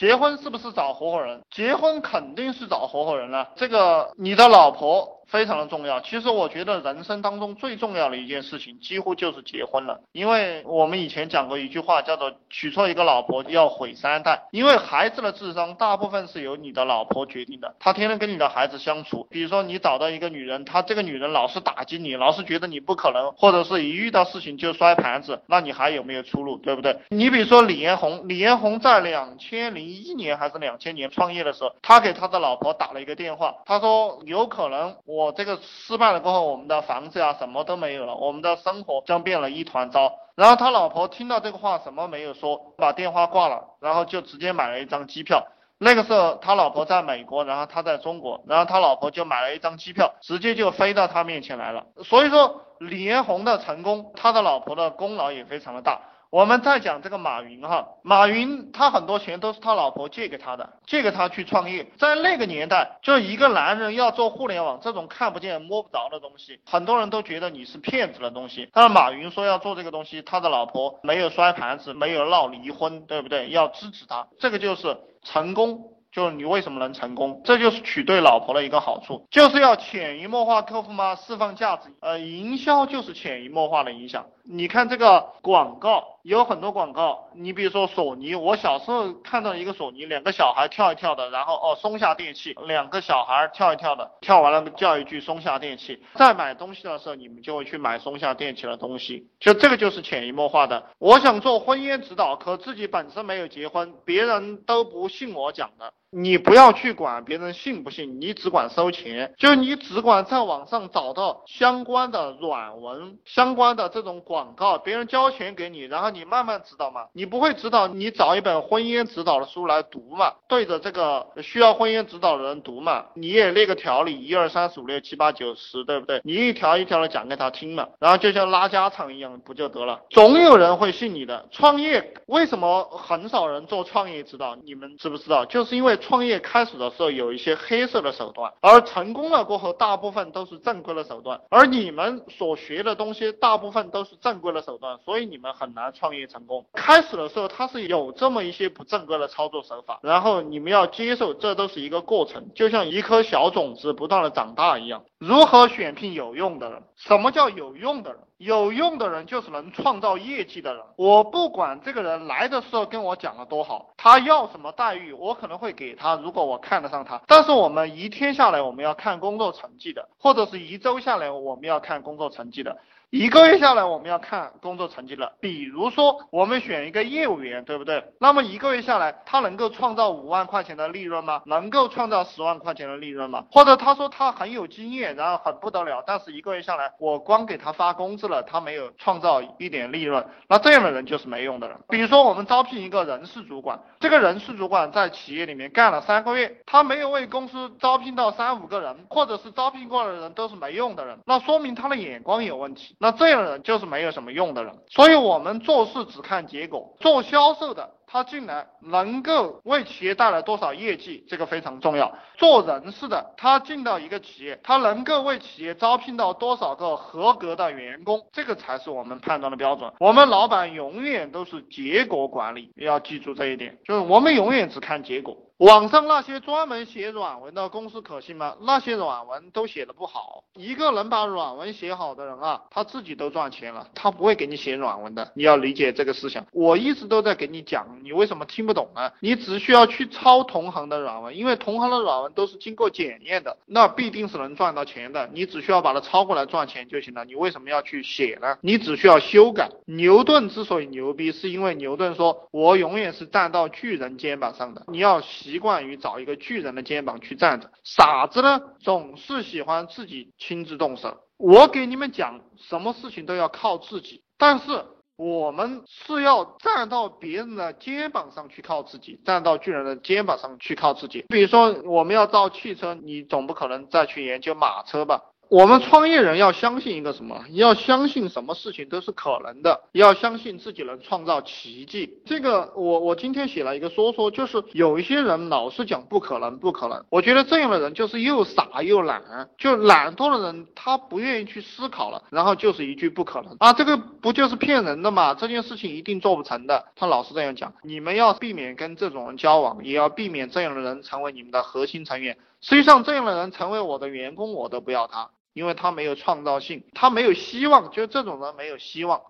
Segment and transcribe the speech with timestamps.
[0.00, 1.42] 结婚是不是找合伙人？
[1.50, 3.50] 结婚肯定是找合伙人了。
[3.54, 5.20] 这个你的老婆。
[5.30, 6.00] 非常的重要。
[6.00, 10.00] 其实我觉得人生当中最重要的一件事情，几乎就是结婚了。
[10.10, 14.42] 因为我们以前讲过一句话，叫做娶错一个老婆要毁三代。
[14.50, 17.76] 因为孩子的智商大部分是由你的老婆决定的。
[17.78, 26.56] 她天天跟你的孩子相处，比如说你找到一个女人，她这个女人老是打击你，老是觉得你不可能，或者是一遇到事情就摔盘子，那你还有没有出路？
[26.56, 26.98] 对不对？
[27.10, 35.32] 你比如说李彦宏，李彦宏在两千零一年还是两千年创业的时候，他给他的老婆打了一个电话，他说有可能我。
[35.32, 40.12] 这个失败了过后，我们的房子呀什么都没有了，我们的生活将变了一团糟。
[40.34, 45.46] 然后他老婆听到这个话，什么没有说，把电话挂了，然后就直接买了一张机票。
[45.78, 51.86] 那个时候他老婆在美国，然后他在中国，然后他老婆就买了一张机票，直接就飞到他面前来了。
[52.04, 56.00] 所以说李彦宏的成功，他的老婆的功劳也非常的大。
[56.30, 61.84] 我们再讲这个马云哈，马云他很多钱都是他老婆借给他的，借给他去创业。
[61.98, 68.68] 在那个年代，就一个男人要做互联网这种看不见摸不着的东西，很多人都觉得你是骗子的东西。
[68.72, 73.50] 但是马云说要做这个东西，他的老婆没有摔盘子，没有闹离婚，对不对？
[73.50, 75.80] 要支持他，这个就是成功。
[76.12, 77.40] 就是你为什么能成功？
[77.44, 81.14] 这就是娶对老婆的一个好处，就是要潜移默化客户吗？
[81.14, 81.88] 释放价值。
[82.00, 84.26] 呃，营销就是潜移默化的影响。
[84.42, 96.02] 你看这个广告，有很多广告，你比如说索尼，我小时候看到一个索尼，两个小孩跳一跳的，然后哦松下电器，两个小孩跳一跳的，跳完了叫一句松下电器。
[96.14, 100.84] 在买东西的时候，你们就会去买松下电器的东西，就这个就是潜移默化的。
[100.98, 105.92] 我想做婚姻指导，可自己本身没有结婚，别人都不信我讲的。
[106.12, 117.06] 你不要去管别人信不信，你只管收钱，就你只管在网上找到相关的软文、相关的这种广告，别人交钱给你，然后你慢慢指导嘛。
[117.12, 123.06] 你不会指导，你找一本婚姻指导的书来读嘛，对着这个需要婚姻指导的人读嘛。
[123.14, 126.20] 你也列个条理，一二三四五六七八九十，对不对？
[126.24, 130.00] 你一条一条的讲给他听嘛，然后就像拉家常一样，不就得了？
[130.10, 131.46] 总有人会信你的。
[131.52, 134.56] 创业为什么很少人做创业指导？
[134.56, 135.46] 你们知不知道？
[135.46, 135.99] 就是因为。
[136.00, 141.40] 创业开始的时候有一些黑色的手段，而成功了过后，大部分都是正规的手段。
[141.50, 146.66] 而你们所学的东西，大部分都是正规的手段，所以你们很难创业成功。
[146.72, 155.04] 开始的时候，它是有这么一些不正规的操作手法，然后你们要接受，这都是一个过程，就像一颗小种子不断的长大一样。
[155.18, 156.82] 如何选聘有用的人？
[156.96, 158.20] 什么叫有用的人？
[158.40, 160.82] 有用的人就是能创造业绩的人。
[160.96, 166.14] 我不管这个人来的时候跟我讲了多好，他要什么待遇，我可能会给他。
[166.16, 172.78] 如果我看得上他，但是我们一天下来我们要看工作成绩的，或者是一周下来我们要看工作成绩的。
[173.10, 175.32] 一个月下来，我们要看工作成绩了。
[175.40, 178.04] 比如说，我们选一个业务员，对不对？
[178.20, 181.42] 那么一个月下来，他能够创造五万块钱的利润吗？
[181.46, 183.46] 能够创造十万块钱的利润吗？
[183.50, 191.76] 或者他说他很有经验，然后很不得了，但是一个月下来，我光给他发工资了，他没有创造一点利润，那这样的人就是没用的人。
[191.88, 202.96] 比如说，我们招聘一个人事主管，这个人事主管在企业里面干了三个月，他没有为公司招聘到三五个人，或者是招聘过来的人都是没用的人，那说明他的眼光有问题。
[203.02, 206.94] 那这样的人就是没有什么用的人，所以我们做事只看结果。
[207.00, 212.14] 做销售的，他进来能够为企业带来多少业绩，这个非常重要。
[212.36, 219.90] 做人事的，他进到一个企业，他能够为企业招聘到多少个合格的员工，这个才是我们判断的标准。
[219.98, 225.34] 我们老板永远都是结果管理，要记住这一点，就是我们永远只看结果。
[225.60, 228.56] 网上那些专门写软文的公司可信吗？
[228.62, 230.42] 那些软文都写的不好。
[230.54, 235.30] 一个能把软文写好的人啊，他自己都赚钱了，他不会给你写软文的。
[235.34, 236.46] 你要理解这个思想。
[236.52, 239.12] 我一直都在给你讲，你为什么听不懂呢？
[239.20, 245.28] 你只需要去抄同行的软文，因为同行的软文都是经过检验的，那必定是能赚到钱的。
[245.34, 247.26] 你只需要把它抄过来赚钱就行了。
[247.26, 248.56] 你为什么要去写呢？
[248.62, 249.68] 你只需要修改。
[249.84, 257.70] 牛顿之所以牛逼，是因为牛顿说：“我永远是站到巨人肩膀上的。”你要习惯于找一个巨人的肩膀去站着。
[257.82, 261.18] 傻子呢，总是喜欢自己亲自动手。
[261.36, 264.84] 我给你们讲，什么事情都要靠自己，但是
[265.16, 271.24] 我们是要站到别人的肩膀上去靠自己，站到巨人的肩膀上去靠自己。
[271.28, 275.20] 比如说，我们要造汽车，你总不可能再去研究马车吧？
[275.50, 277.44] 我们创业人要相信一个什么？
[277.50, 282.20] 要相信什么事情都是可能的，要相信自己能创造奇迹。
[282.24, 287.04] 这个我我今天写了一个说说，就是有一些人老是讲不可能，不可能。
[287.10, 295.34] 我觉得这样的人就是又傻又懒，就懒惰的人他不愿意去思考了，然后就是一句不可能啊，这个不就是骗人的吗？
[295.34, 296.86] 这件事情一定做不成的。
[296.94, 302.38] 他老是这样讲，你们要避免跟这种人交往，也要避免这样的人成为你们的核心成员。
[302.60, 305.30] 实际上，这样的人成为我的员工，我都不要他。
[305.52, 309.22] 因为他没有创造性，他没有希望，就这种人没有希望。